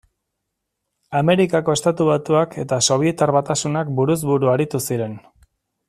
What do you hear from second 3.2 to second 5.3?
Batasunak buruz buru aritu ziren.